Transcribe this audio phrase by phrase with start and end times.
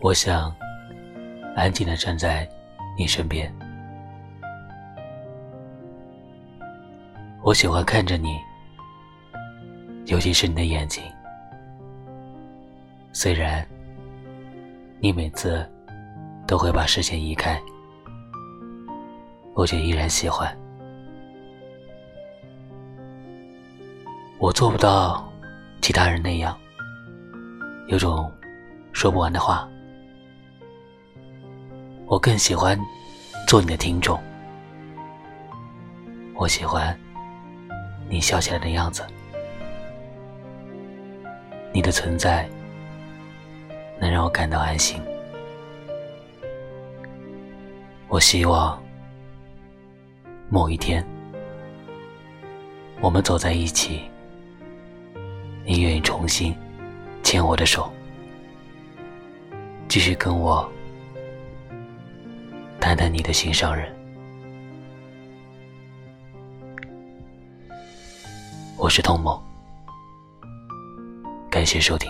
[0.00, 0.54] 我想
[1.56, 2.48] 安静的站在
[2.96, 3.52] 你身边。
[7.42, 8.36] 我喜欢看着你，
[10.06, 11.02] 尤其是你的眼睛。
[13.12, 13.66] 虽然
[15.00, 15.68] 你每次
[16.46, 17.60] 都会把视线移开，
[19.54, 20.56] 我却依然喜欢。
[24.38, 25.26] 我做不到
[25.80, 26.56] 其他人那样，
[27.86, 28.30] 有种
[28.92, 29.68] 说不完的话。
[32.06, 32.78] 我更喜欢
[33.48, 34.20] 做你的听众。
[36.34, 36.96] 我喜欢
[38.08, 39.04] 你笑起来的样子，
[41.72, 42.48] 你的存在。
[43.98, 45.00] 能让我感到安心。
[48.08, 48.78] 我希望
[50.50, 51.02] 某一天，
[53.00, 54.02] 我们走在一起，
[55.68, 56.54] 你愿意重新
[57.24, 57.92] 牵我的手，
[59.88, 60.70] 继续跟我
[62.78, 63.92] 谈谈你的心上人。
[68.76, 69.36] 我是童梦，
[71.50, 72.08] 感谢收听。